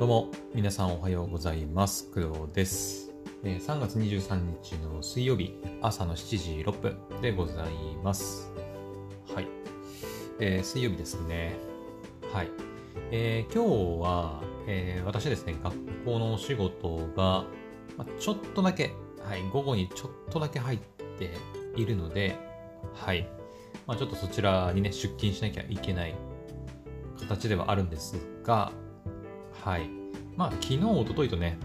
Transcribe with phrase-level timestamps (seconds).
[0.00, 2.10] どうも、皆さんおはようございます。
[2.10, 3.12] 工藤です。
[3.44, 7.68] え3月23日の水曜日、朝の7時6分でござい
[8.02, 8.50] ます。
[9.34, 9.46] はい。
[10.40, 11.54] えー水曜日ですね。
[12.32, 12.48] はい。
[13.10, 15.76] えー今日は、えー私ですね、学
[16.06, 17.44] 校のお仕事が、
[17.98, 20.78] ま、ちょっとだけ、はい、午後にちょっとだけ入っ
[21.18, 21.30] て
[21.76, 22.38] いるので、
[22.94, 23.28] はい。
[23.86, 26.14] まあ、ちょっとそちらにね、出勤しなきゃいけない
[27.18, 28.72] 形ではあるんですが、
[29.62, 29.90] はい。
[30.36, 31.58] まあ、昨日、一昨日とね、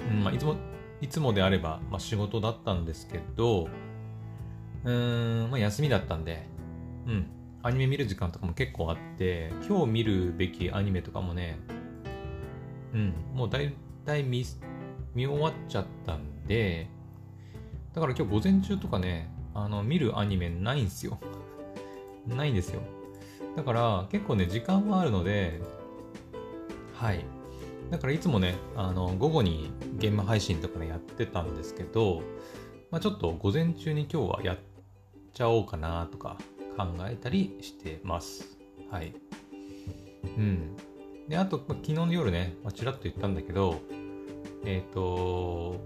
[0.00, 0.56] うんまあ、いつも、
[1.00, 3.68] いつもであれば、まあ、仕事だったんですけど、
[4.84, 6.48] うーん、まあ、休みだったんで、
[7.06, 7.26] うん、
[7.62, 11.58] アニメ見る時間とかも結構あって、今日見るべきアニメとかもね、
[12.94, 13.74] うん、もうだい
[14.06, 14.44] たい見、
[15.14, 16.88] 見終わっちゃったんで、
[17.94, 21.18] だから今日午前中とかね、あの、見るアニメないんですよ。
[22.26, 22.80] ないんですよ。
[23.56, 25.60] だから結構ね、時間はあるので、
[26.98, 27.24] はい。
[27.90, 32.22] だからいつもね、あの、午後にゲーム配信とかね、やってたんですけど、
[32.90, 34.58] まあちょっと午前中に今日はやっ
[35.32, 36.36] ちゃおうかなとか
[36.76, 38.58] 考えたりしてます。
[38.90, 39.14] はい。
[40.36, 40.76] うん。
[41.28, 43.80] で、あと、まあ昨日の夜ね、まあ、ちらっと言ったんだけど、
[44.64, 45.76] えっ、と、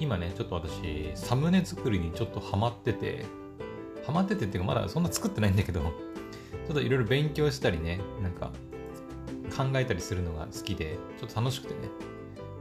[0.00, 3.24] 今ね、ちょっと私、サムネ作りにちょっとハマってて、
[4.04, 8.50] ハマっててっていうか、まだそんな作ってないんだけど、ちょっといろいろ勉強したりね、なんか、
[9.60, 11.80] 考えたりするのが好きで、ちょっと楽しくてね、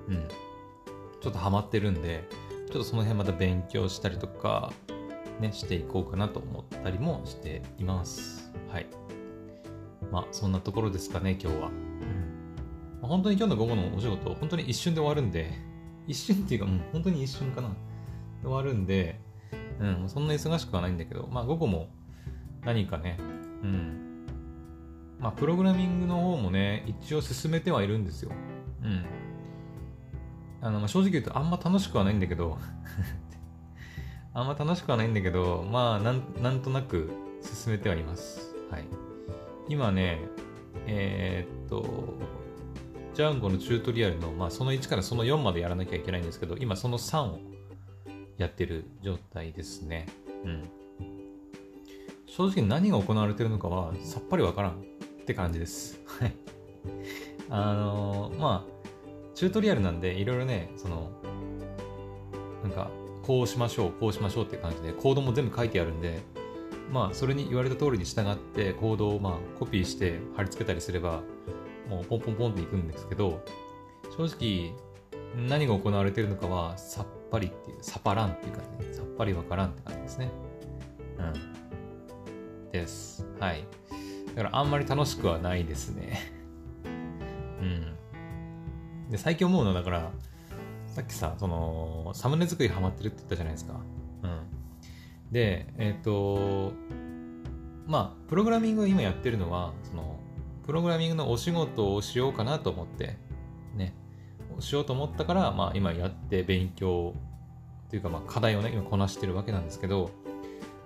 [0.09, 0.28] うん。
[1.22, 2.28] ちょっとハマってるんで、
[2.67, 4.73] ちょっとその辺また勉強したりとか、
[5.39, 8.52] ね、していこうかなと思ったりもしています。
[8.69, 8.88] はい。
[10.11, 11.67] まあ、そんなところですかね、今日は。
[11.67, 11.72] うん。
[13.02, 15.53] まあ、本当に今日の午後のお仕事、本当に一瞬で終わるんで、
[16.06, 17.69] 一瞬っていうか、うん、本当に一瞬かな。
[17.69, 17.75] で
[18.44, 19.19] 終わるんで、
[19.80, 21.89] うん、そんな忙しくはないんだけど、まあ、午後も
[22.66, 23.17] 何かね、
[23.63, 24.09] うん。
[25.20, 28.31] まあ、プログラミングの方もね、一応進めてはいるんですよ。
[28.84, 29.06] うん。
[30.62, 32.57] あの、まあ、正直言うとあんま楽しくはないんだけど、
[34.34, 38.56] あんま楽しくはないんだけど、まあ、なん、なんとなく進めてはいます。
[38.72, 38.85] はい。
[39.68, 40.19] 今ね、
[40.88, 42.13] えーっと、
[43.13, 47.40] ジャンゴのチュートリアルの、まあ、その1からその4までやらなきゃいけないんですけど、今その3を
[48.38, 50.07] やってる状態ですね。
[50.46, 50.69] うん。
[52.25, 54.81] 正直何が行われてるのかはさっぱりわからん
[55.29, 56.00] って感じです。
[56.07, 56.34] はい。
[57.51, 58.90] あのーまあ、
[59.35, 61.12] チュートリアルなんでいろいろね、その、
[62.63, 62.90] なんか、
[63.22, 66.19] こうしましょう、こうしましょうって感じで、コードも全部書いてあるんで、
[66.91, 71.22] まあ、それに言われた通りに従って、コードをまあ、コピーして貼り付けたりすれば、
[71.88, 73.44] もうポンポンポンっていくんですけど、
[74.18, 74.73] 正直、
[75.47, 80.31] 何が行われてるのかはさっぱりっていう、さぱらんっていうかね、さっぱりわからんって感じですね。
[81.19, 82.72] うん。
[82.72, 83.28] です。
[83.39, 83.63] はい。
[84.39, 86.31] だからあんまり楽しくはないですね。
[87.61, 89.11] うん。
[89.11, 90.11] で、最近思うのはだから、
[90.88, 93.81] さっきさ、その、サムネ作りハマってるって言ったじゃないですか。
[94.23, 94.39] うん。
[95.29, 96.72] で、えっ、と、
[97.85, 100.22] まあ、プログラミングを今やってるのは、その、
[100.66, 103.17] プログラミングのお仕事をしようかなと思って、
[103.75, 103.94] ね、
[104.59, 107.13] しようと思ったから、まあ、今やって勉強
[107.88, 110.11] っていうか、まあ、課題をね、今こなしてるわけなんですけど、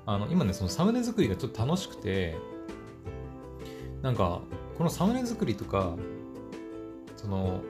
[0.07, 2.35] あの、今ね、そのサムネ作りがちょっと楽しくて、
[4.03, 4.41] なんか、
[4.77, 5.95] このサムネ作りとか、
[7.15, 7.61] その、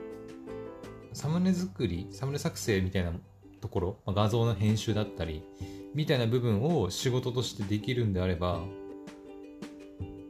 [1.13, 3.13] サムネ作り、サムネ作成みたいな
[3.61, 5.44] ところ、ま画像の編集だったり、
[5.94, 8.61] みたいな部分を仕事としてできるんであれば、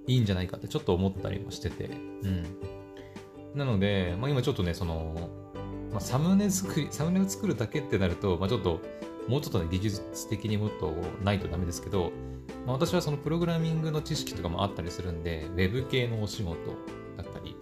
[0.05, 2.43] いいんじゃないかってちょっと思ったりもしてて、うん。
[3.55, 5.29] なので、まあ、今ちょっとね、その、
[5.89, 8.81] まあ、サムネ作り、サムネを作るだけってなると、まあ、ちょっと、
[9.29, 10.93] もうちょっとね、技術的にもっと
[11.23, 12.11] ないとダメですけど、
[12.65, 16.57] まあ、私はそのプログラミングの知識とかもあったりするんで、ウェブ系のお仕事
[17.17, 17.55] だったり、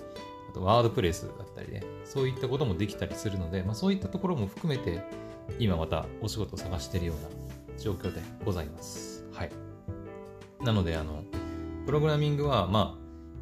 [0.49, 5.03] あとワードプレスだったりね、そういったこともできたりするので、まあ、そういったところも含めて、
[5.59, 9.25] 今またお仕事を探しているような状況でございます。
[9.33, 9.51] はい。
[10.61, 11.23] なので、あの、
[11.85, 13.01] プログラミングは、まあ、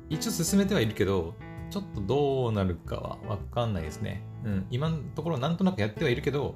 [0.10, 1.36] 一応進めてはいるけど、
[1.70, 4.24] ちょっとどうなるかはわかんないですね。
[4.44, 6.56] うん、今のところなんとなくやってはいるけど、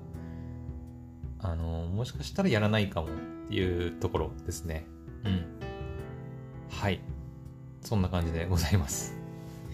[1.40, 3.12] あの、もしかしたらやらないかもっ
[3.50, 4.88] ていうところですね。
[5.26, 5.46] うん。
[6.70, 7.00] はい。
[7.82, 9.16] そんな感じでございます。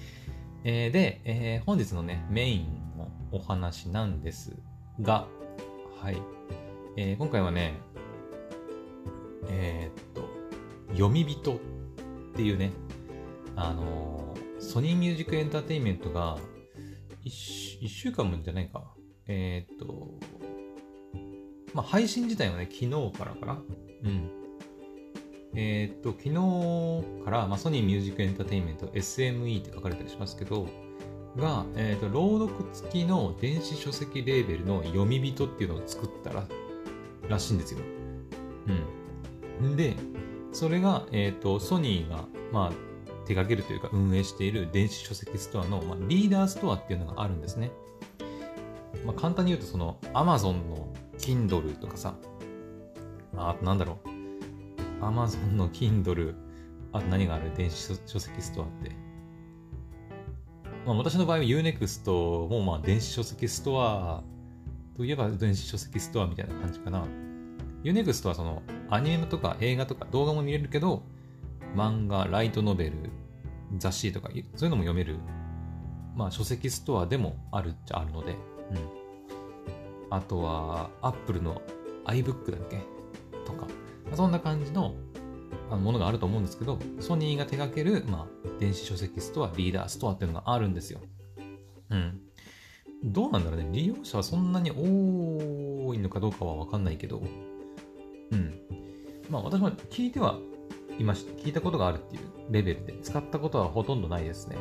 [0.64, 4.56] えーで、えー本日のね、メインのお話なんです
[5.02, 5.28] が、
[6.02, 6.18] はい。
[6.98, 7.74] えー今回はね、
[9.48, 10.28] えーっと、
[10.94, 11.60] 読み人っ
[12.36, 12.72] ていうね、
[13.56, 16.38] あのソニーミュージックエンターテインメントが、
[17.24, 18.94] 一週間もじゃないか。
[19.28, 20.20] えーっと、
[21.74, 23.62] まあ、配信自体はね、昨日からかな。
[24.04, 24.39] うん。
[25.56, 30.68] えーっと、昨日から、まあ、ソニーミュージックエンターテインメント SME って書かれたりしますけど、
[31.36, 36.48] が、えーと、朗読付きの電子書籍レーベルの読み人っていうのを作ったら
[37.28, 37.80] らしいんですよ。
[39.62, 39.76] うん。
[39.76, 39.96] で、
[40.52, 42.72] それが、えっ、と、ソニーが、まあ、
[43.26, 47.72] 手掛けるというか運営している電子書籍ストアの、まあ、リーダーストアっていうのがあるんですね。
[49.06, 52.16] まあ、簡単に言うと、その、Amazon の Kindle とかさ、
[53.36, 54.10] あとなんだろう、
[55.02, 56.36] Amazon の Kindle、
[56.92, 57.52] あと何がある？
[57.56, 58.92] 電子書籍ストアって。
[60.86, 64.24] まあ、私の場合は Unext もまあ電子書籍ストア
[64.96, 67.06] といえば電子書籍ストアみたいな感じかな。
[67.84, 71.04] Unext はそのアニメとか映画とか動画も見れるけど、
[71.76, 72.94] 漫画、ライトノベル、
[73.78, 75.18] 雑誌とか、そういうのも読める、
[76.16, 78.38] まあ書籍ストアでもあるっちゃあるので、うん。
[80.10, 81.62] あとは、Apple の
[82.06, 82.82] iBook だっけ？
[83.46, 83.68] とか、
[84.10, 84.96] まあ、そんな感じの
[85.70, 91.00] ものがあると思うんですけど、ソニーが手掛ける、まあ、電子書籍ストア、リーダーストアっていうのがあるんですよ。
[91.90, 92.22] うん。
[93.04, 93.70] どうなんだろうね。
[93.72, 97.22] 利用者はそんなに多いのかどうかはわかんないけど、
[98.32, 98.54] うん。
[99.30, 100.38] まあ私も聞いては
[100.98, 101.26] いまし。
[101.38, 102.22] 聞いたことがあるっていう
[102.52, 104.58] レベルで、使ったことはほとんどないですね。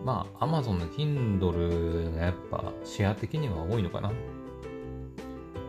[0.00, 0.04] うん。
[0.04, 4.12] まあ Amazon の Kindle がやっぱシェア的には多いのかな。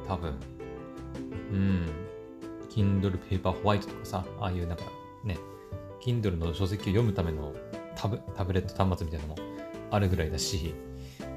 [0.08, 0.34] 多分。
[1.52, 1.86] うん。
[2.70, 4.84] Kindle Paper White とかさ、ああいうなんか
[5.24, 5.38] ね、
[6.02, 7.54] Kindle の書籍を読むための
[7.96, 9.42] タブタブレット端末みたいなのも
[9.92, 10.74] あるぐらいだし、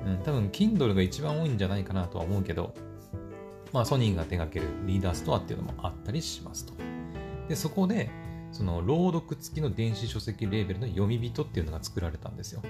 [0.06, 2.74] うん、多分 Kindle が一番多いんじゃないかなとは思うけど、
[3.72, 6.74] まあソニーが手掛けるリーダーストアっていうのもあったりしますと。
[7.48, 8.10] で、そこで、
[8.52, 12.62] その朗読付きの電子書籍レーベルの読み人っていうのが作られたんですよ。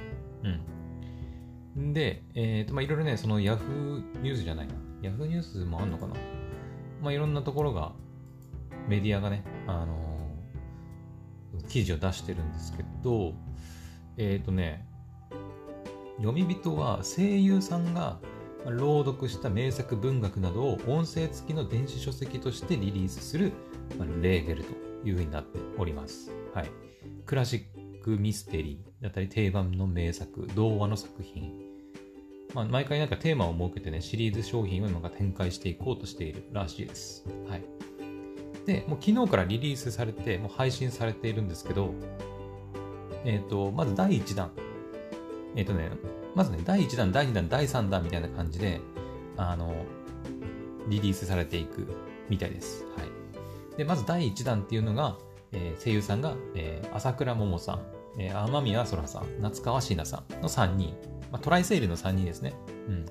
[1.76, 1.92] うん。
[1.92, 4.74] で、えっ、ー、と、まあいろいろね、その Yahoo ニュースじゃないな。
[5.02, 6.14] Yahoo ニュースもあんのかな
[7.02, 7.92] まあいろんなところが、
[8.88, 13.34] メディアがね、あのー、記事を出してるんですけど、
[14.16, 14.86] えっ、ー、とね、
[16.18, 18.18] 読み人は声優さんが
[18.66, 23.52] 朗読した名作文学などを音声付きの電子書籍としてリリースする
[24.20, 24.72] レーベルと
[25.04, 26.30] いうふうになっております。
[26.54, 26.70] はい。
[27.26, 31.71] クラシックミステリーだったり定番の名作、童話の作品。
[32.54, 37.24] まあ、毎回なんかテーマを設けてね、シリーズ商品を今が展開していこうとしているらしいです。
[37.48, 37.62] はい。
[38.66, 41.94] で、もう昨日からリリースされて、もう配信されているんですけど、
[43.24, 44.50] えっ、ー、と、まず第1弾。
[45.56, 45.90] えっ、ー、とね、
[46.34, 48.80] まずね、第1弾、第2弾、第3弾みたいな感じで、
[49.36, 49.74] あの、
[50.88, 51.86] リリースされていく
[52.28, 52.84] みたいです。
[52.96, 53.76] はい。
[53.78, 55.16] で、まず第1弾っていうのが、
[55.52, 57.80] えー、声優さんが、えー、朝倉桃さん、
[58.18, 60.94] えー、天宮空さん、夏川椎名さんの3人、
[61.32, 62.54] まあ、トライセールの3人ですね。
[62.88, 63.06] うん。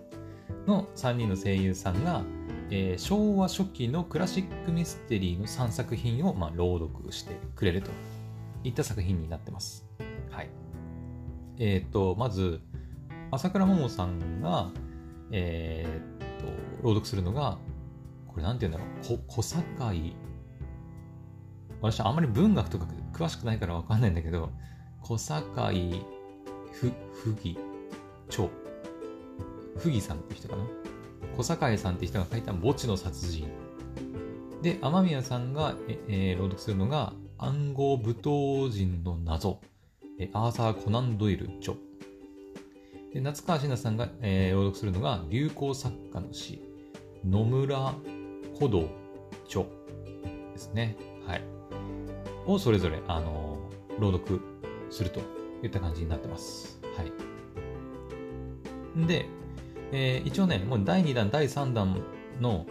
[0.68, 2.23] の3人の声優さんが、
[2.69, 7.89] えー、昭和初期のクラシックミステリーの3作品を、まあ、朗読してくれると
[8.63, 9.85] いった作品になってます。
[10.29, 10.50] はい。
[11.57, 12.62] えっ、ー、と、まず、
[13.31, 14.69] 朝倉桃さんが、
[15.31, 16.45] えー、っと、
[16.83, 17.57] 朗読するのが、
[18.27, 20.15] これなんて言うんだろう、小堺、
[21.81, 24.51] 私あんまり文学とか詳しくないからわかんないんだけど、
[25.01, 26.06] 小堺
[26.71, 27.57] ふ、ふぎ、
[28.29, 28.50] 長、
[29.77, 30.63] ふぎさんって人かな？
[31.38, 33.47] 小堺さんって人が書いた墓地の殺人。
[34.62, 35.75] で、雨宮さんが、
[36.07, 39.59] えー、朗読するのが、暗号舞踏人の謎、
[40.19, 41.75] えアーサー・コナン・ドイル著。
[43.13, 46.61] で夏川椎名さんが、えー、朗読するのが流行作家の詩、
[47.28, 47.95] 野村
[48.59, 48.87] 古道
[49.45, 49.63] 著
[50.54, 50.95] ですね。
[51.25, 51.42] はい。
[52.45, 54.40] をそれぞれ、あのー、朗読
[54.90, 55.21] すると
[55.63, 56.80] いった感じになってます。
[56.95, 57.11] はい。
[58.95, 59.28] で、
[59.92, 62.02] えー、一応ね、もう第2弾、第3弾
[62.40, 62.66] の、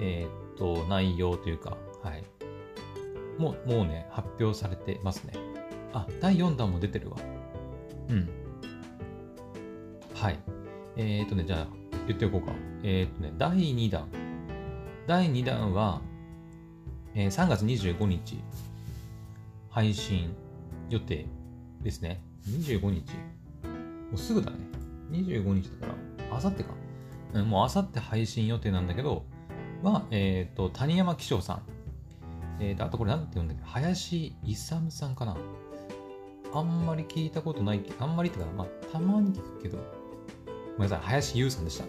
[0.00, 2.24] えー、っと、内容というか、はい。
[3.38, 5.34] もう、もうね、発表されてますね。
[5.92, 7.16] あ、第4弾も出てるわ。
[8.08, 8.28] うん。
[10.14, 10.38] はい。
[10.96, 11.66] えっ、とね、じゃあ、
[12.06, 12.52] 言っておこうか。
[12.82, 14.08] えっ、とね、第2弾。
[15.06, 16.00] 第2弾は、
[17.14, 18.38] えー、3月25日、
[19.68, 20.34] 配信
[20.88, 21.26] 予定
[21.82, 22.22] ですね。
[22.46, 23.12] 25日。
[23.12, 24.71] もうすぐだね。
[25.12, 25.94] 25日だか
[26.30, 26.70] ら、あさってか。
[27.44, 29.24] もうあさって配信予定なんだけど、
[29.82, 31.62] は、えっ、ー、と、谷山紀章さん。
[32.60, 33.62] えっ、ー、と、あとこれなんて言うんだっけ？
[33.64, 35.36] 林勇さんかな？
[36.54, 39.78] あんまり聞いたことない、あんまりってか、まあ、たまに聞くけど、
[40.76, 41.84] ごめんなさい、林優さんでした。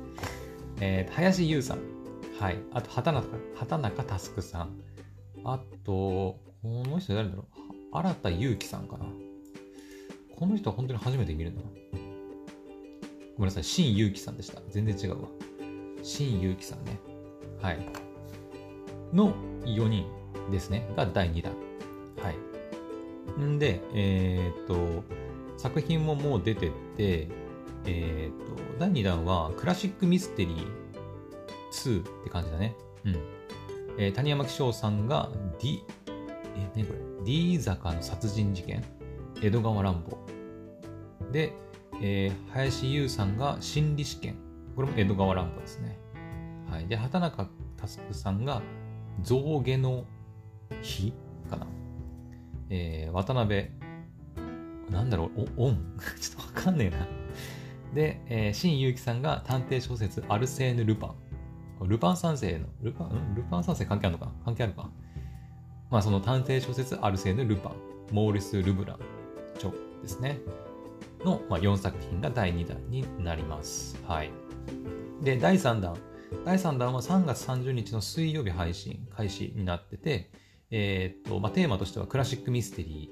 [0.80, 1.78] えー、林優さん。
[2.40, 2.58] はい。
[2.72, 4.80] あと、畑中、畑中佑さん。
[5.44, 7.44] あと、この人誰だろう？
[7.92, 9.06] 新田祐樹さんかな。
[10.36, 11.68] この人は本当に初めて見るんだな。
[13.38, 14.60] ごめんなさい、新祐樹さんでした。
[14.68, 15.28] 全然違うわ。
[16.02, 16.98] 新祐樹さんね。
[17.62, 17.78] はい。
[19.12, 19.32] の
[19.64, 20.06] 4人
[20.50, 20.92] ですね。
[20.96, 21.52] が第2弾。
[22.20, 23.40] はい。
[23.40, 25.04] んで、えー、っと、
[25.56, 27.28] 作品ももう出てて、
[27.86, 30.66] えっ、と、第2弾はクラシックミステリー
[31.70, 32.74] 2って感じだね。
[33.04, 33.16] うん。
[33.98, 35.30] えー谷山紀章さんが
[35.60, 35.84] D、
[36.74, 38.84] え、ねこれ ?D 坂の殺人事件、
[39.40, 40.18] 江戸川乱暴。
[41.30, 41.52] で、
[42.00, 44.36] えー林優さんが心理試験。
[44.76, 45.98] これも江戸川乱暴ですね。
[46.70, 46.86] はい。
[46.86, 48.62] で、畑中佑さんが
[49.22, 50.04] 象牙の
[50.82, 51.12] 日
[51.50, 51.66] かな。
[52.70, 53.70] えー渡辺、
[54.90, 57.06] なんだろう、お、オン ちょっとわかんねえな。
[57.94, 61.14] で、えー、新結城さんが探偵小説アルセーヌ・ルパ
[61.80, 61.88] ン。
[61.88, 63.34] ルパン三世の、ルパン、ん？
[63.34, 64.26] ルパン三世関係あるのか？
[64.26, 64.90] な関係あるか
[65.90, 67.72] まあその探偵小説アルセーヌ・ルパン、
[68.12, 68.98] モーリス・ルブラン
[69.56, 69.70] 著
[70.02, 70.38] ですね。
[71.24, 73.98] の、まあ、4作品が第2弾になります。
[74.06, 74.30] はい。
[75.22, 75.96] で、第3弾。
[76.44, 80.30] 第3弾は3月30日の水曜日配信開始になってて、
[80.70, 83.10] えーっと、まあ、テーマとしてはクラシックミステリ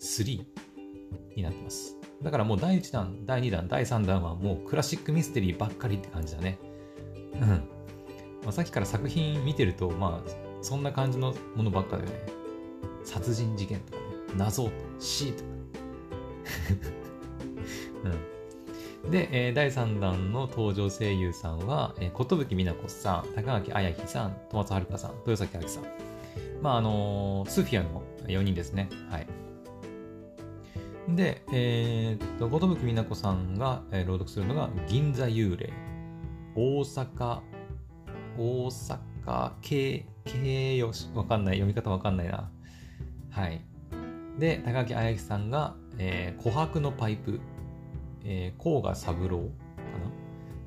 [0.00, 0.44] ー3
[1.36, 1.96] になってます。
[2.22, 6.58] だからもう第1弾、第2弾、第3弾はもうクラシックミステリーばっかりって感じだね。
[7.34, 7.48] うん。
[8.42, 10.30] まあ、さっきから作品見てると、まあ、
[10.62, 12.26] そんな感じのものばっかだよね。
[13.04, 14.04] 殺人事件とかね、
[14.36, 17.05] 謎とか、死とかね。
[18.10, 19.10] うん。
[19.10, 25.84] で、えー第3弾の登場声優さんは、えー、寿美奈子さん、高垣彩希さん、戸松遥さん、豊崎明さん。
[26.62, 28.88] まあ、あのースフィアの4人ですね。
[29.10, 29.26] はい。
[31.08, 35.72] で、えーっと、寿美奈子さんが、えー朗読するのが、銀座幽霊、
[36.54, 37.40] 大阪、
[38.38, 42.50] 大阪系、系よし、わかんない、読み方わかんないな。
[43.30, 43.60] はい。
[44.38, 47.40] で、高木彩希さんが、えー、琥珀のパイプ、
[48.28, 49.50] えー、甲賀三郎かな？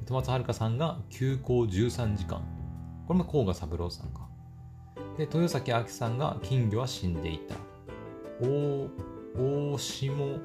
[0.06, 2.42] 戸松遥さんが、休校13時間。
[3.06, 4.30] これも甲賀三郎さんか。
[5.18, 7.56] で、豊崎明さんが、金魚は死んでいた。
[8.42, 8.90] 大、
[9.38, 10.40] 大下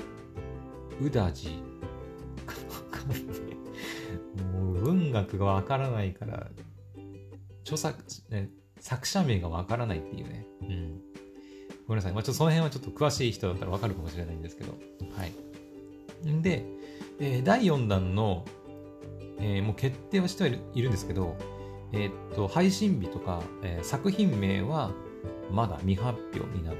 [1.00, 1.52] 宇田寺。
[1.52, 3.22] わかんない
[4.52, 6.48] もう文学がわからないから、
[7.62, 8.48] 著作、え
[8.80, 10.46] 作者名がわからないっていうね。
[10.62, 11.00] うん。
[11.86, 12.12] ごめんなさい。
[12.12, 14.72] まあ、ちょっとその辺はちょっと詳しい人だったらわかるかもしれないんですけど。
[15.16, 15.32] はい。
[16.42, 16.64] で、
[17.20, 18.44] えー第4弾の、
[19.38, 21.36] えーもう決定はしてはいるんですけど、
[21.92, 24.92] えーっと、配信日とか、えー作品名は
[25.50, 26.74] まだ未発表になっ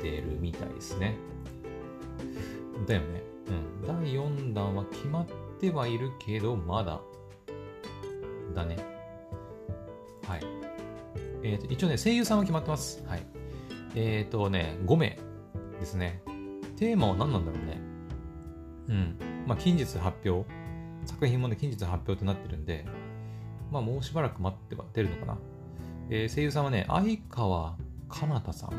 [0.00, 1.16] てるみたいですね。
[2.86, 3.22] だよね。
[3.82, 3.86] うん。
[3.86, 5.26] 第4弾は決まっ
[5.60, 7.00] てはいるけど、まだ
[8.54, 8.76] だね。
[10.26, 10.40] はい。
[11.42, 13.02] えっ、と、一応ね、声優さんは決まってます。
[13.06, 13.22] はい。
[13.94, 15.18] えっ、とね、5名
[15.80, 16.22] ですね。
[16.76, 17.80] テーマは何なんだろうね。
[18.88, 19.18] うん。
[19.46, 20.48] まあ、近日発表。
[21.04, 22.84] 作品もね、近日発表となってるんで、
[23.70, 25.38] まあ、もうしばらく待っては出るのかな。
[26.10, 27.76] えー声優さんはね、相川
[28.08, 28.70] かなたさん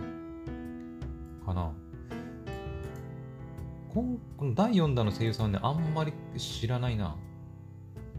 [1.45, 1.71] かな。
[3.93, 7.15] こんこの第4弾の声優さんはね、あんまり知らないな。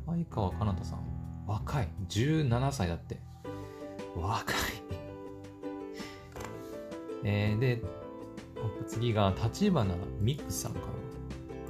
[0.06, 1.10] 相川かなたさん。
[1.46, 1.88] 若い。
[2.08, 3.20] 17歳だって。
[4.16, 4.56] 若い。
[7.22, 7.82] えー、で、
[8.86, 10.86] 次が、立花ミクさんかな。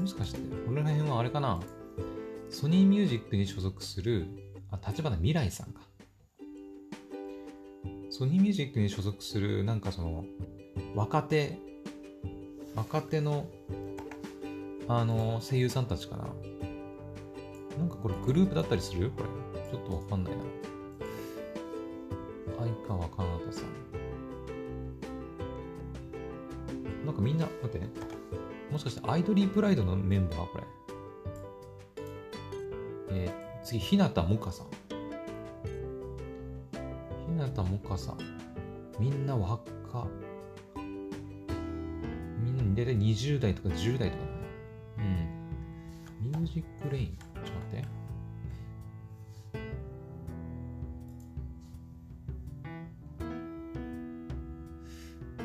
[0.00, 1.60] もしかして、この辺はあれかな？
[2.48, 4.26] ソニーミュージックに所属する、
[4.70, 5.82] あ、立花未来さんか。
[8.08, 10.24] ソニーミュージックに所属する、なんかその、
[10.94, 11.58] 若手、
[12.74, 13.46] 若手の、
[14.88, 16.24] あの、声優さんたちかな。
[17.78, 19.28] なんかこれグループだったりするこれ。
[19.70, 20.42] ちょっとわかんないな。
[22.58, 23.64] 相川かなたさん。
[27.06, 27.88] なんかみんな、待ってね。
[28.70, 30.38] もしかして IDOLY PRIDE のメンバー？
[30.52, 30.64] これ。
[33.10, 34.66] えー次、日向もかさん。
[37.26, 38.18] 日向もかさん。
[38.98, 39.62] みんな若。
[42.42, 44.38] みんな大体20代とか10代とかだね。
[44.98, 45.00] う
[46.28, 46.30] ん。
[46.30, 47.06] ミュージックレイン？
[47.08, 47.84] ちょっと待って。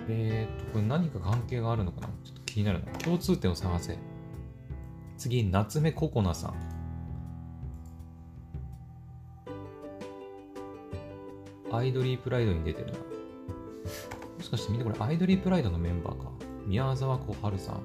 [0.08, 2.08] えーっと、これ何か関係があるのかな？
[2.24, 2.92] ちょっと気になるな。
[3.00, 3.98] 共通点を探せ。
[5.18, 6.56] 次、夏目ココナさん。
[11.70, 12.94] アイドリープライドに出てるな。
[12.94, 13.00] も
[14.42, 16.32] しかしてみんなこれアイドリープライドのメンバーか。
[16.66, 17.84] 宮沢小春さん。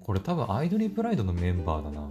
[0.00, 2.08] これ多分アイドリープライドのメンバーだな。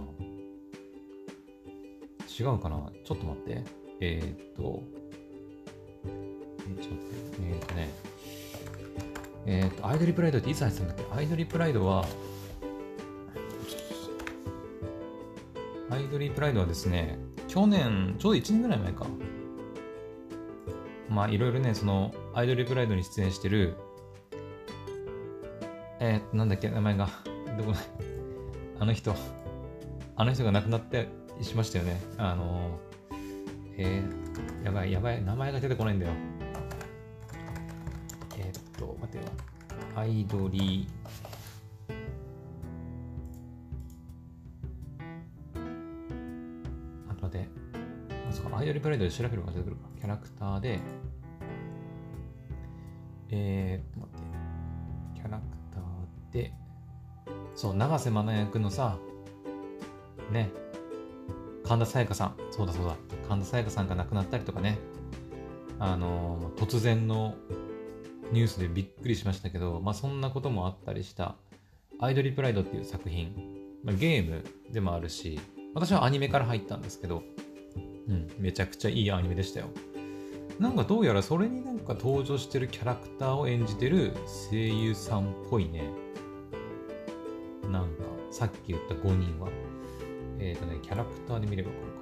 [2.38, 2.92] 違うかな？
[3.04, 3.64] ちょっと待って。
[3.98, 4.84] えー、っと。
[6.68, 6.98] えっと待って。
[7.42, 7.90] えー、とね。
[9.46, 11.04] えー、っと、アイドリプライドっていつ入ってたんだっけ？
[11.16, 12.04] アイドリプライドは、
[15.90, 19.06] アイドリプライドはですね、去年、ちょうど1年ぐらい前か。
[21.08, 23.74] まあ、いろいろね、その、アイドリプライドに出演してる、
[26.00, 27.08] えー、なんだっけ、名前が。
[27.56, 27.72] どこ
[28.78, 29.14] あの人、
[30.14, 31.08] あの人が亡くなって
[31.40, 32.00] しましたよね。
[32.18, 32.78] あの
[33.76, 36.12] えー、やばいやばい、名前が出てこないんだよ。
[39.98, 40.88] アイドリー。
[47.10, 47.48] あと待って。
[48.28, 49.88] あ、そか、アイドリプライドで調べるか出てくるか。
[49.98, 50.78] キャラクターで、
[53.30, 55.20] えー、っと待って。
[55.20, 56.52] キャラクターで、
[57.56, 58.98] そう、永瀬真奈役のさ、
[60.30, 60.52] ね、
[61.64, 62.94] 神田沙也加さん、そうだそうだ、
[63.28, 64.78] 神田沙也加さんが亡くなったりとかね、
[65.80, 67.34] あのー、突然の
[68.32, 71.36] ニュースでびっくりしましたけど、まあそんなこともあったりした、
[72.00, 73.34] アイドリープライドっていう作品、
[73.84, 75.40] まあ、ゲームでもあるし、
[75.74, 77.22] 私はアニメから入ったんですけど、
[78.08, 79.66] うん、めちゃくちゃいいアニメでしたよ。
[80.58, 84.12] なんかどうやらそれになんか登場してるキャラクターを演じてる
[84.50, 85.84] 声優さんっぽいね。
[87.70, 89.48] なんか、さっき言った5人は。
[90.40, 91.97] えっ、ー、とね、キャラクターで見ればわかる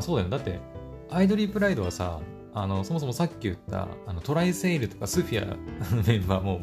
[0.00, 0.30] あそうだよ。
[0.30, 0.58] だって、
[1.10, 2.20] アイドリープライドはさ、
[2.54, 5.56] あの、そもそもさっき言った、あの、トライセイルとかスフィアの
[6.06, 6.60] メンバーも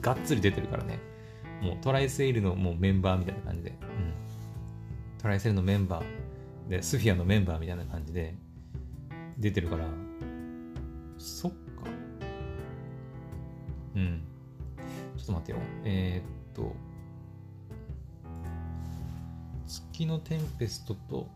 [0.00, 0.98] がっつり出てるからね。
[1.62, 3.70] もうトライセイルのもうメンバーみたいな感じで。
[3.70, 3.78] うん。
[5.18, 8.34] トライセイルのメンバーで、スフィアのメンバーみたいな感じで
[9.38, 9.86] 出てるから、
[11.18, 11.58] そっか。
[13.94, 14.22] うん。
[15.16, 15.58] ちょっと待ってよ。
[15.84, 16.74] えー、っと、
[19.66, 21.28] 月のテンペストと、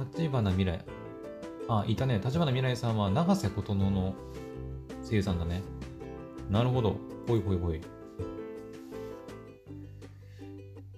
[0.00, 0.84] 立花未来。
[1.68, 2.20] あ、いたね。
[2.24, 4.14] 立花未来さんは永瀬琴乃の
[5.02, 5.62] 声優さんだね。
[6.48, 6.96] なるほど。
[7.28, 7.80] ほいほいほい。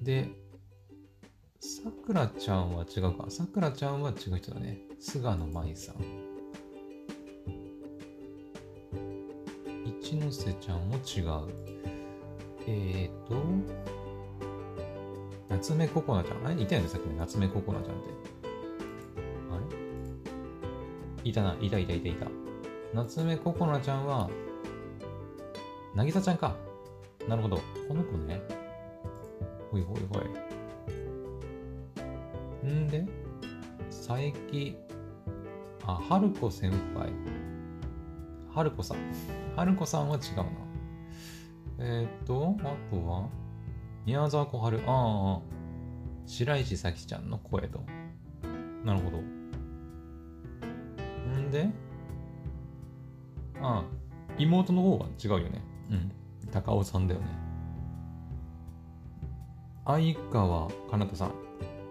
[0.01, 0.31] で、
[1.61, 3.31] さくらちゃんは違うか。
[3.31, 4.79] さくらちゃんは違う人だね。
[4.99, 5.97] 菅野舞さん。
[9.85, 11.53] 一ノ瀬ちゃんも違う。
[12.67, 13.35] えーと、
[15.49, 16.47] 夏目ココナちゃん。
[16.47, 16.63] あれ？
[16.63, 18.42] いたよね、さっきの夏目ココナちゃんって。
[21.25, 22.27] いたな、いたいたいたいた。
[22.95, 24.29] 夏目ココナちゃんは、
[25.95, 26.57] なぎさちゃんか。
[27.29, 27.57] なるほど。
[27.89, 28.41] この子ね。
[29.71, 30.21] ほいほいほ
[32.65, 32.67] い。
[32.67, 33.07] んで、
[33.89, 34.23] 佐伯、
[35.87, 37.11] あ、春子先輩。
[38.55, 38.99] 春子さん。
[39.57, 40.45] 春子さんは違うな。
[41.79, 43.29] えっ、と、あとは、
[44.05, 44.81] 宮沢小春。
[44.87, 45.41] ああ、
[46.27, 47.81] 白石咲ちゃんの声と。
[48.85, 49.42] なるほど。
[51.33, 51.69] んで、
[53.61, 53.85] ああ、
[54.39, 55.63] 妹の方は違うよね。
[55.91, 56.13] うん。
[56.51, 57.27] 高尾さんだよね。
[59.85, 61.33] 相川かなたさん。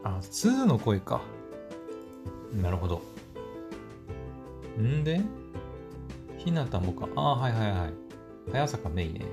[0.03, 1.21] あ、鈴の声か。
[2.53, 3.01] なるほど。
[4.79, 5.21] んで、
[6.37, 7.07] ひなたもか。
[7.15, 7.93] あ、はいはいはい。
[8.51, 9.25] 早坂めいね。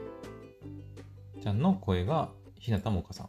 [1.42, 3.28] ちゃんの声がひなたもかさん。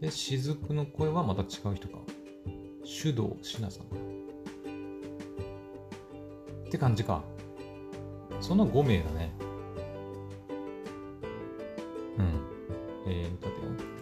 [0.00, 1.98] で、しずくの声はまた違う人か。
[2.84, 3.86] 手動しなさん。
[3.86, 3.88] っ
[6.70, 7.22] て感じか。
[8.40, 9.32] その5名だね。
[12.18, 12.46] うん。
[13.06, 13.94] えー、待てよ。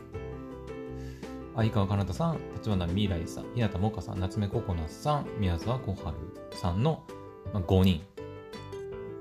[1.55, 6.17] 相川かなたさん、立花未来さん、日向もかさん、夏目ココナさん、宮沢小春
[6.53, 7.05] さんの、
[7.53, 8.01] 5人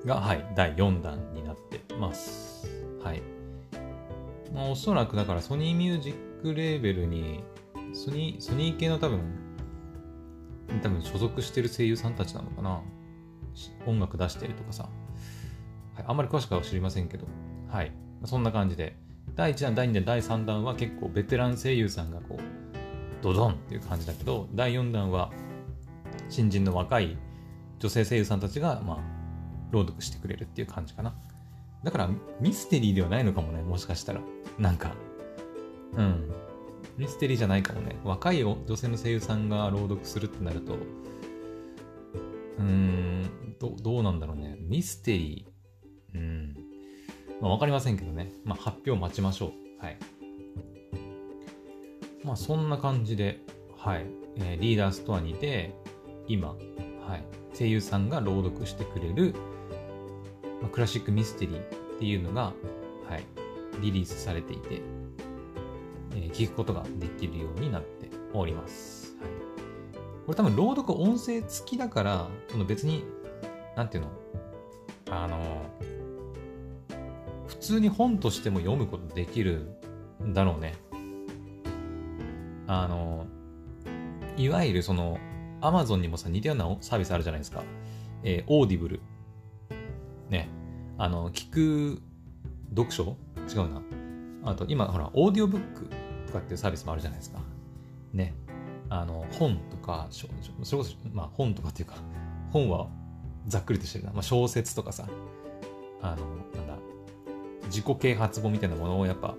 [0.06, 2.69] が、はい、第4弾になってます。
[3.04, 3.21] はい。
[4.54, 7.43] まあ、おそらくだからソニーミュージックレーベルに、
[7.93, 9.19] ソニー、ソニー系の多分、
[10.80, 12.82] 多分所属してる声優さんたちなのかな？
[13.86, 14.90] 音楽出してるとかさ。
[15.96, 17.28] はい、あんまり詳しくは知りませんけど、
[17.68, 17.92] はい。
[18.24, 18.96] そんな感じで、
[19.36, 22.40] 第1弾、第2弾、第3弾は結構ベテラン声優さんがこう、
[23.22, 25.32] ドドンっていう感じだけど、第4弾は
[26.30, 27.18] 新人の若い
[27.80, 28.98] 女性声優さんたちが、まあ、
[29.72, 31.14] 朗読してくれるっていう感じかな。
[31.84, 34.22] だからミステリーではないのかもね、もしかしたら。
[34.60, 34.94] なんか、
[35.94, 36.32] うん。
[37.02, 37.96] ミステリーじゃないかもね。
[38.04, 44.56] 若い女性の声優さんが朗読するってなると、うーん、どどうなんだろうね。
[44.60, 46.16] ミステリー。
[46.16, 46.56] うん。
[47.42, 48.32] まあ、わかりませんけどね。
[48.46, 49.84] まあ、発表待ちましょう。
[49.84, 49.98] はい。
[52.24, 53.40] まあ、そんな感じで、
[53.76, 54.06] はい。
[54.38, 55.74] えー、リーダーストアにて、
[56.28, 56.56] 今、は
[57.16, 57.58] い。
[57.58, 59.34] 声優さんが朗読してくれる、
[60.62, 61.64] まあ、クラシックミステリーっ
[61.98, 62.54] ていうのが、
[63.10, 63.26] はい。
[63.82, 64.84] リリースされていて、
[66.13, 69.15] え、聞くことができるようになっております。
[69.21, 69.30] はい。
[70.26, 73.04] これ多分朗読音声付きだから、その別に、
[73.76, 74.12] なんていうの？
[75.10, 75.65] あの
[77.47, 79.78] 普通に本としても読むことできる
[80.24, 80.76] んだろうね。
[82.67, 83.26] あの、
[84.38, 85.19] いわゆるその、
[85.60, 87.63] アマゾンにもさ、似たようなサービスあるじゃないですか。
[88.24, 89.02] えー、 Audible。
[90.30, 90.50] ね。
[90.97, 92.02] あの、聞く
[92.69, 93.17] 読書？
[93.54, 93.82] 違うな。
[94.43, 95.89] あと、今、ほら、オーディオブック
[96.32, 97.39] とかっていうサービスもあるじゃないですか。
[98.13, 98.34] ね。
[98.89, 100.34] あの、本とか、それ
[100.80, 101.96] こそ、まあ、本とかっていうか、
[102.52, 102.88] 本は
[103.48, 104.12] ざっくりとしてるな。
[104.12, 105.08] まあ、小説とかさ、
[106.02, 106.78] あの、なんだ、
[107.65, 109.36] 自己啓発本みたいなものをやっぱ、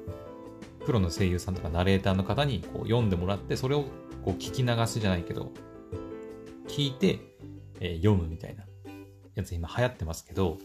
[0.84, 3.84] プロの声優さんとかナレーターの方にこう読んでもらって、それを
[4.24, 5.52] こう聞き流すじゃないけど、
[6.66, 7.20] 聞いて、
[7.80, 8.64] えー、読むみたいな
[9.34, 10.58] やつ今流行ってますけど、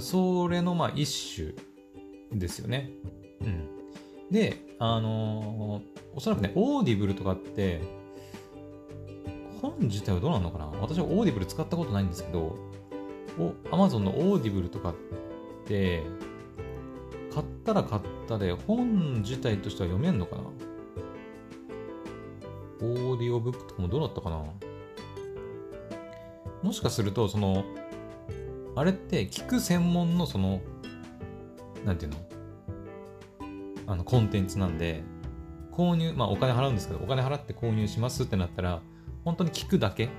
[0.00, 2.90] それのまあ一種ですよね。
[4.32, 7.82] で、あのー、おそらくね、 Audible とかって、
[9.60, 10.66] 本自体はどうなのかな？
[10.80, 12.56] 私は Audible 使ったことないんですけど、
[13.38, 14.94] お、Amazon の Audible とかっ
[15.66, 16.02] て、
[17.32, 20.42] 買ったら買ったで、本自体としては読めんのかな？
[22.80, 24.42] オーディオブックとかもどうだったかな？
[26.62, 27.64] もしかすると、その、
[28.76, 30.62] あれって聞く専門のその、
[31.84, 32.16] なんていうの？
[33.92, 35.02] あの、コンテンツなんで、
[35.70, 38.82] 購入、まあお金払うんですけど、お金払って購入しますってなったら、
[39.24, 40.04] 本当に聞くだけ。
[40.04, 40.10] 例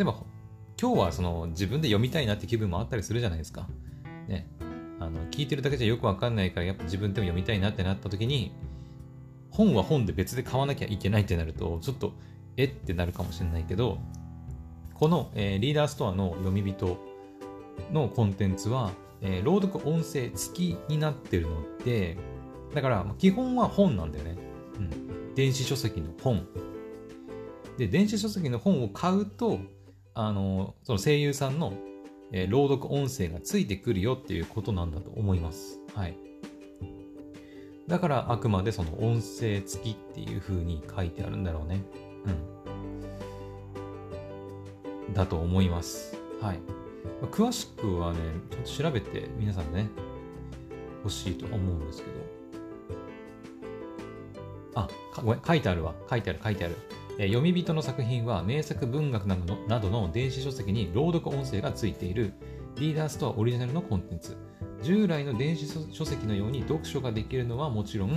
[0.00, 0.14] えば、
[0.80, 3.68] 今日はその自分で読みたいなって気分もあったりするじゃないですか。
[4.28, 4.48] ね。
[5.00, 8.52] あの、聞いてるだけじゃよくわかんないから、やっぱ自分でも読みたいなってなった時に、
[9.50, 12.12] 本は本で別で買わなきゃいけないってなると、ちょっと、
[12.56, 13.98] えってなるかもしれないけど、
[14.94, 16.98] この、えー、リーダーストアの読み人
[17.92, 22.16] のコンテンツは、えー、朗読音声付きになってるので、
[22.74, 24.36] だから基本は本なんだよね。
[24.76, 25.34] うん。
[25.34, 26.46] 電子書籍の本。
[27.76, 29.60] で、電子書籍の本を買うと、
[30.14, 31.72] あの、その声優さんの、
[32.32, 35.80] えー、朗読音声がついてくるよっていうことなんだと思います。
[35.94, 36.16] はい。
[37.86, 41.82] だからあくまでその音声付きっていう風に書いてあるんだろうね。
[45.08, 45.14] うん。
[45.14, 46.18] だと思います。
[46.40, 46.60] はい。
[47.30, 48.18] 詳しくはね、
[48.50, 49.88] ちょっと調べて皆さんね、
[51.02, 52.37] 欲しいと思うんですけど。
[54.80, 55.94] あ、ごめん、書いてあるわ。
[56.08, 56.76] 書いてある、書いてある。
[57.18, 62.32] え読み人の作品は名作文学などのなどの電子書籍に朗読音声がついている
[62.76, 64.36] リーダーストアオリジナルのコンテンツ。
[64.82, 68.10] 従来の電子書籍のように読書ができるのはもちろん、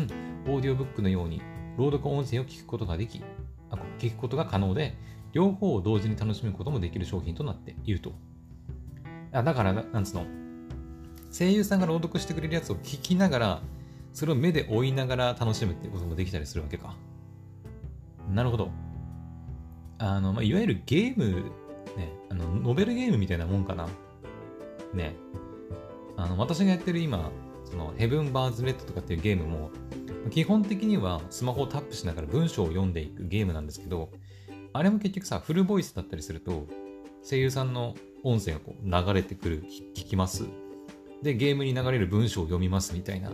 [0.47, 1.41] オーディオブックのように
[1.77, 3.23] 朗読音声を聞くことができ、
[3.71, 4.95] あ聞くことが可能で、
[5.33, 8.13] 両方を同時に楽しむこともできる商品となっていると。
[9.31, 10.25] あだから、なんつうの、
[11.31, 13.61] 声優さんが朗読してくれるやつを聞きながら、
[14.13, 16.95] それを目で追いながら楽しむっていうこともできたりするわけか。
[18.29, 18.71] なるほど。
[19.97, 21.43] あの、まあ、いわゆるゲーム、
[21.95, 23.87] ね、あの、ノベルゲームみたいなもんかな。
[24.93, 25.15] ね。
[26.17, 27.31] あの、私がやってる今、
[27.65, 29.71] その、ヘブン・バーズ・レッドとかっていうゲームも、
[30.29, 34.09] 基本的にはスマホをタップしながら文章を読んでいくゲームなんですけど、
[34.73, 36.67] あれも結局さ、フルボイスだったりすると、
[37.27, 39.63] 声優さんの音声がこう流れてくる、
[39.95, 40.45] 聞きます。
[41.21, 43.31] で、ゲームに流れる文章を読みますみたいな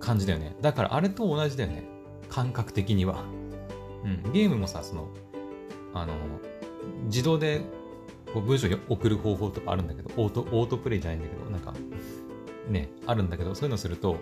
[0.00, 0.56] 感じだよね。
[0.60, 1.84] だからあれと同じだよね。
[2.28, 3.24] 感覚的には。
[4.04, 4.32] うん。
[4.32, 5.08] ゲームもさ、その、
[5.94, 6.14] あの、
[7.06, 7.62] 自動で
[8.32, 11.74] こう文章を送る方法とかあるんだけど、オート、オートプレイじゃないんだけど、なんか、
[12.68, 14.16] ね、あるんだけど、そういうのすると、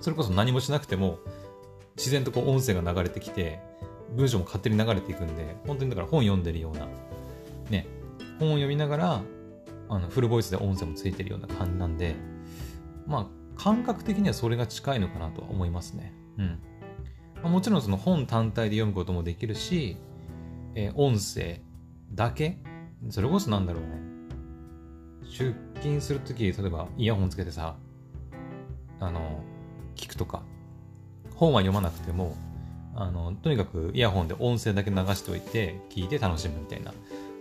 [0.00, 1.18] それこそ何もしなくても、
[1.96, 3.60] 自然とこう音声が流れてきて、
[4.14, 6.86] 文章も勝手に流れていくんで、本当にだから本読んでるような、
[7.70, 7.86] ね、
[8.38, 9.22] 本を読みながら、
[9.88, 12.14] あのフルボイスで音声もついてるような感じなんで、
[13.06, 13.26] まあ、
[13.56, 16.12] 感覚的にはそれが近いのかなとは思いますね。
[16.38, 16.58] うん。
[17.42, 19.96] まあ、もちろんその本単体で読むこともできるし、
[20.74, 21.60] えー、音声
[22.12, 22.58] だけ？
[23.10, 23.88] それこそなんだろうね。
[25.26, 27.76] 出勤するとき、例えばイヤホンつけてさ、
[29.00, 29.42] あの、
[29.96, 30.42] 聞くとか、
[31.34, 32.36] 本は読まなくても、
[32.94, 36.94] あの、とにかくイヤホンで音声だけ流しておいて、聞いて楽しむみたいな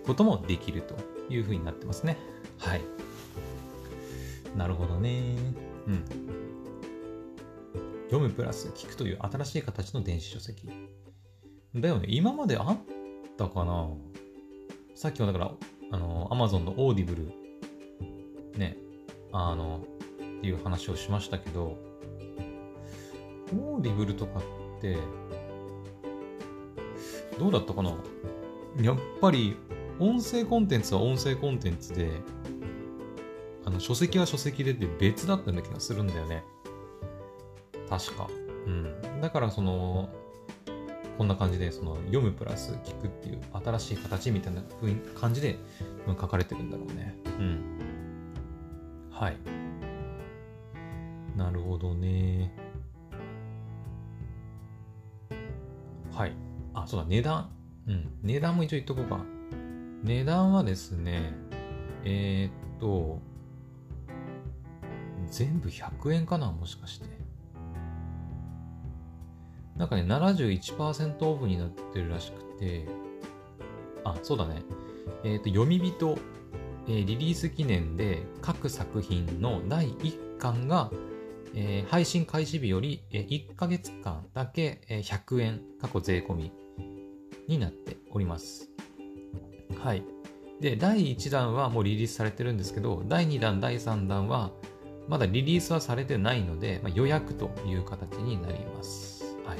[0.05, 0.95] こともできると
[1.31, 2.17] いうふうになってますね。
[2.57, 2.81] はい。
[4.57, 5.35] なるほどね。
[5.87, 6.05] うん。
[8.05, 10.69] 読むプラス聞くという新しい形の電子書籍。
[11.75, 12.05] だよね。
[12.09, 12.77] 今まであっ
[13.37, 13.89] たかな
[14.95, 15.51] さっきもだから、
[15.91, 17.31] あの、アマゾンの Audible、
[18.57, 18.77] ね、
[19.31, 19.83] あの、
[20.37, 21.77] っていう話をしましたけど、
[23.51, 24.39] Audible とか
[24.77, 24.97] って、
[27.39, 27.95] どうだったかな
[28.81, 29.55] やっぱり、
[29.99, 32.11] 音声コンテンツは音声コンテンツで、
[33.65, 36.43] あの、書籍は書籍でって別だったような気がするんだよね。
[37.89, 38.27] 確か。
[38.65, 39.21] うん。
[39.21, 40.09] だからその、
[41.17, 44.63] こんな感じでその読むプラス聞くっていう新しい形みたいな
[45.19, 45.57] 感じで
[46.07, 47.15] 書かれてるんだろうね。
[47.39, 47.61] うん。
[49.11, 49.37] はい。
[51.37, 52.51] なるほどね。
[56.11, 56.33] はい。
[56.73, 57.49] あ、そうだ、値段。
[57.87, 58.09] うん。
[58.23, 59.19] 値段も一応言っとこうか。
[60.03, 61.33] 値段はですね、
[62.03, 63.21] えー、っと、
[65.33, 67.07] 全部100円かなもしかして。
[69.75, 72.85] なんかね、71%オフになってるらしくて、
[74.03, 74.61] あ、そうだね。
[75.23, 76.19] えっ、と、読み人、
[76.87, 80.91] えー、リリース記念で各作品の第1巻が、
[81.55, 86.51] えー、配信開始日より、えー、1ヶ月間だけ、えー、100円、過去税込み
[87.47, 88.69] になっております。
[89.83, 90.03] はい。
[90.61, 94.51] で、第1弾はもうリリースされてるんですけど、第2弾、第3弾は、
[95.07, 99.23] まだリリースはされてないので、まあ、予約という形になります。
[99.45, 99.57] はい。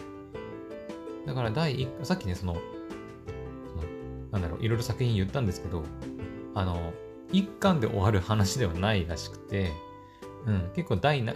[1.28, 2.62] だから第1、さっきね、その、その
[4.32, 5.84] なんだろう、いろいろ作品言ったんですけど、
[6.56, 6.94] あの、
[7.32, 9.72] 1巻で終わる話ではないらしくて、
[10.46, 11.34] うん、結構第な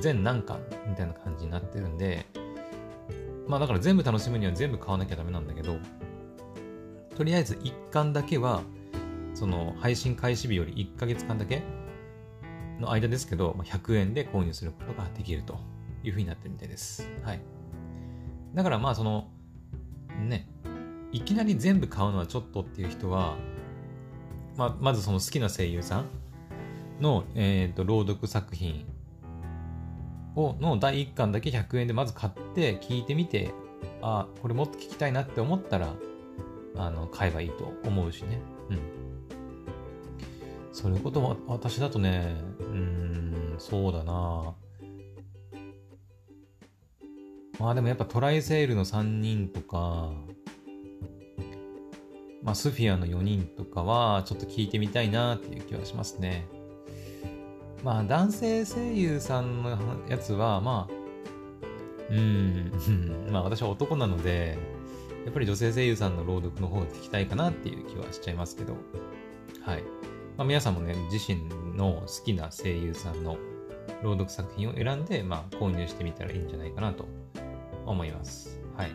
[0.00, 2.26] 全何巻みたいな感じになってるんで、
[3.46, 5.76] まあだから全部楽しむには全部買わなきゃダメなんだけど、
[7.16, 8.62] とりあえず1巻だけは、
[9.34, 11.62] その配信開始日より1ヶ月間だけ
[12.80, 15.58] の間ですけど、100円で購入することができると
[16.02, 17.08] いうふうになってるみたいです。
[17.22, 17.40] はい。
[18.54, 19.28] だからまあその、
[20.28, 20.48] ね、
[21.12, 23.36] いきなり全部買うのはちょっとっていう人は、
[24.56, 26.06] まあ、まずその好きな声優さん
[27.00, 28.86] の、えーと、朗読作品
[30.36, 33.52] をの第1巻だけ100円でまず買って聞いてみて
[34.02, 35.94] あこれもっと聞きたいなって思ったら
[36.76, 38.78] あの買えばいいと思うしねうん
[40.74, 44.54] それことは私だとねうんそうだな
[47.60, 50.12] まあでもやっぱトライセールの3人とか
[52.42, 56.46] まあ、スフィアの4人とかはちょっと聞いてみたいなっていう気はしますね。
[57.82, 59.78] まあ、男性声優さんの
[60.10, 62.70] やつは、まあ、うん、
[63.32, 64.58] まあ私は男なので、
[65.24, 68.76] やっぱり女性声優さんの朗読の方が聞きたいかなっていう気はしちゃいますけど、
[69.62, 69.82] はい。
[70.36, 71.44] まあ、皆さんもね、自身
[71.76, 73.38] の好きな声優さんの
[74.02, 77.06] 朗読作品を選んで、まあ、購入してみたらいいんじゃないかなと
[77.86, 78.60] 思います。
[78.76, 78.90] はい。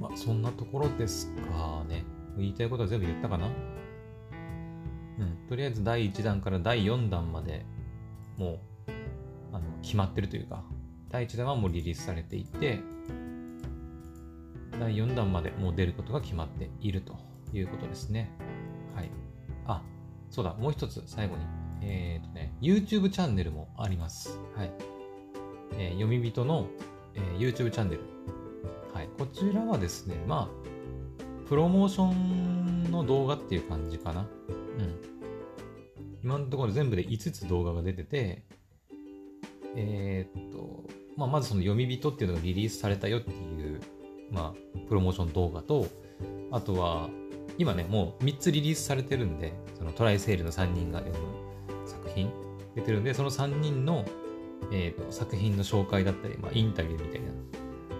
[0.00, 2.04] まあ、そんなところですかね。
[2.36, 3.46] 言いたいことは全部言ったかな？
[3.46, 3.50] う
[5.24, 5.46] ん。
[5.48, 7.64] とりあえず第1弾から第4弾まで
[8.36, 8.58] もう、
[9.52, 10.64] あの、決まってるというか、
[11.10, 12.80] 第1弾はもうリリースされていて、
[14.80, 17.16] 第4弾までもう出ることが決まっていると
[17.52, 18.36] いうことですね。
[18.96, 19.10] はい。
[19.66, 19.82] あ、
[20.30, 21.44] そうだ、もう一つ最後に。
[21.82, 24.40] えっ、ー、とね、YouTube チャンネルもあります。
[24.56, 24.72] はい。
[25.78, 26.66] えー、読み人の、
[27.14, 28.00] えー、YouTube チャンネル
[28.94, 34.22] はい、こちらはですね、まあ、プロモーションの動画っていう感じかな。
[34.22, 34.96] うん。
[36.24, 38.42] 今のところ全部で5つ動画が出てて、
[39.76, 43.80] えー、っと、まあ、まずその読み人っていうのがリリースされたよっていう、
[44.32, 45.86] まあ、プロモーション動画と、
[46.50, 47.10] あとは、
[47.58, 51.26] 今ね、もう3つリリースされてるんで、そのトライセールの3人が読む
[51.86, 52.30] 作品
[52.74, 54.04] 出てるんで、その3人の、
[54.72, 57.28] えーと、作品の紹介だったり、まあ、インタビューみたいな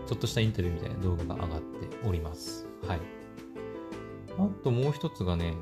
[0.07, 2.67] ちょっとしたインタビューみたいな動画が上がっております。
[2.87, 3.01] はい。
[4.39, 5.55] あともう一つがね、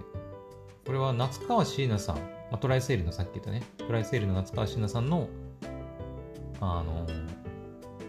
[0.84, 5.28] これは夏川椎名さん、まあ、トライセールのさっき言ったね、トライセールの夏川椎名さんの、
[6.60, 7.06] あの、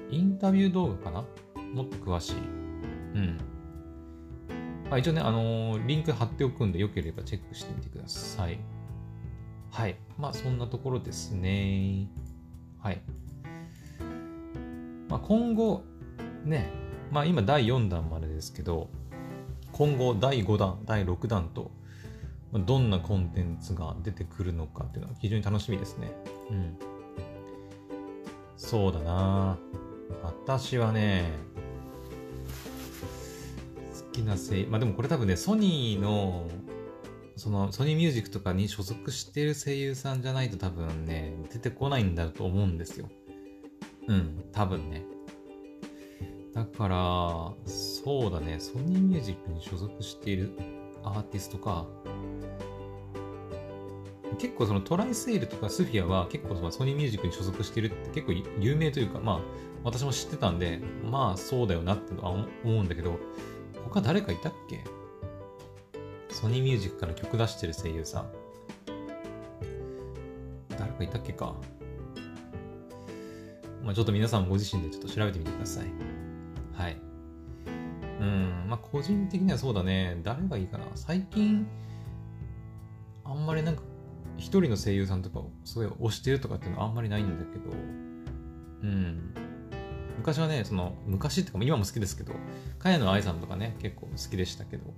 [0.09, 1.25] インタビュー動画かな？
[1.73, 2.35] もっと詳しい。
[2.35, 3.37] うん。
[4.91, 8.59] あ一応ね、あのー、リンク貼っておくんで、よければチェックしてみてください。
[9.71, 9.95] はい。
[10.17, 12.07] まあ、そんなところですね。
[12.79, 13.01] はい。
[15.09, 15.83] まあ、今後、
[16.43, 16.69] ね、
[17.11, 18.89] まあ今第4弾までですけど、
[19.71, 21.71] 今後第5弾、第6弾と、
[22.53, 26.11] どんなコンテンツが出てくるのかっていうのは非常に楽しみですね。
[26.49, 26.77] うん。
[28.55, 29.57] そうだな
[30.23, 31.31] 私はね、
[34.15, 36.47] きな声優、まあでもこれ多分ね、ソニーの、
[37.35, 43.09] そのソニーミュージックとかに所属してる声優さんじゃないと多分ね、出てこないんだと思うんですよ。
[44.07, 45.03] うん、多分ね。
[46.53, 50.51] だから、そうだね、ソニーミュージックに所属している
[51.03, 51.85] アーティストか。
[54.39, 59.39] 結構そのトライセールとかスフィアは結構そのソニーミュージックに所属してるって結構有名というか、まあ
[59.83, 63.19] 私も知ってたんで、まあそうだよなって思うんだけど、
[63.89, 64.83] 他誰かいたっけ？
[66.29, 68.27] ソニーミュージックから曲出してる声優さん。
[70.77, 71.55] 誰かいたっけか？
[73.83, 75.85] まあちょっと皆さんご自身でちょっと調べてみてください。
[76.73, 76.97] はい。
[78.19, 80.19] うん、まあ個人的にはそうだね。
[80.23, 80.85] 誰がいいかな？
[80.95, 81.65] 最近、
[83.23, 83.83] あんまりなんか、
[84.37, 87.71] 一人の声優さんとかをすごい推してるとかっていうのはあんまりないんだけど、
[88.83, 89.33] うん。
[90.17, 92.33] 昔はね、その、昔っていうか今も好きですけど、
[92.79, 94.93] 茅野愛さんとかね、結構好きでしたけど、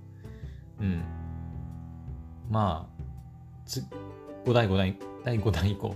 [0.80, 1.02] うん。
[2.50, 3.02] まあ、
[3.66, 3.84] つ、
[4.44, 5.94] 5代5代、第5弾以降、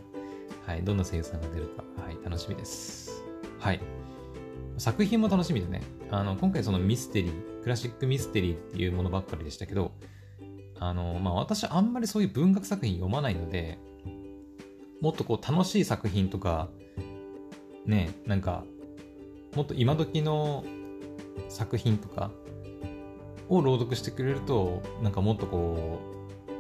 [0.67, 3.23] はい、どんな声優さんが出るか、はい、楽しみです。
[3.59, 3.81] はい。
[4.79, 9.93] 作品も楽しみでね、あの、今回そのミステリー、クラシックミステリーっていうものばっかりでしたけど、
[10.79, 13.79] あの、まあ、私あんまりそういう文学作品読まないので、
[15.01, 16.69] もっとこう楽しい作品とか、
[17.87, 18.65] ね、なんか、
[19.55, 20.65] もっと今時の
[21.49, 22.31] 作品とか
[23.49, 26.01] を朗読してくれると、なんかもっとこ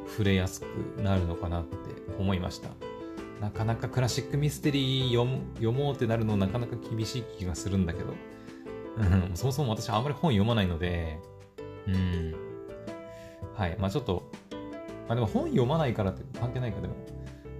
[0.06, 0.64] う、触れやすく
[1.02, 1.76] なるのかなって
[2.18, 2.68] 思いました。
[3.40, 8.14] なかなかクラシックミステリー読もうってなるのなかなか厳しい気がするんだけど、
[8.98, 11.18] うん、そもそも私あんまり本読まないので、
[11.88, 12.34] うん。
[13.54, 13.76] はい。
[13.78, 14.30] まあちょっと
[15.08, 16.94] ま、あ、でも本読まないからって関係ないか、でも。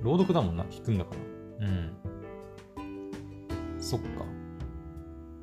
[0.03, 1.14] 朗読だもんな、聞くんだか
[1.61, 1.66] ら。
[1.66, 1.92] うん。
[3.79, 4.25] そっか。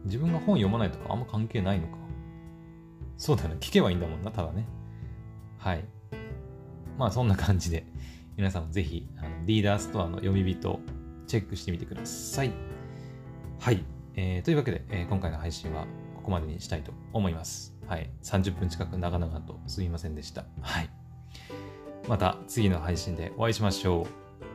[0.05, 1.97] 自分が本読まないとかあんま関係ないのか。
[3.17, 3.57] そうだね。
[3.59, 4.65] 聞けばいいんだもんな、ただね。
[5.57, 5.83] はい。
[6.97, 7.85] まあそんな感じで、
[8.38, 10.79] 皆さんもぜひ、あのリーダーストアの読み人、
[11.27, 12.51] チェックしてみてください。
[13.59, 13.83] はい。
[14.15, 15.85] えー、というわけで、えー、今回の配信は
[16.15, 17.75] ここまでにしたいと思います。
[17.88, 18.09] はい。
[18.23, 20.45] 30分近く長々とすみませんでした。
[20.62, 20.89] はい。
[22.07, 24.07] また次の配信でお会いしましょ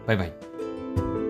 [0.04, 0.06] う。
[0.06, 1.23] バイバイ。